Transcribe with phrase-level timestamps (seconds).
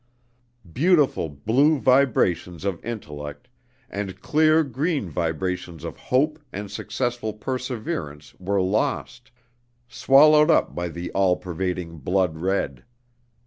[0.73, 3.47] Beautiful blue vibrations of intellect,
[3.87, 9.29] and clear green vibrations of hope and successful perseverance were lost,
[9.87, 12.83] swallowed up by the all pervading blood red.